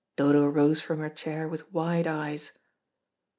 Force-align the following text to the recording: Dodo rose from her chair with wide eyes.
Dodo 0.15 0.47
rose 0.47 0.81
from 0.81 0.97
her 0.97 1.11
chair 1.11 1.47
with 1.47 1.71
wide 1.71 2.07
eyes. 2.07 2.57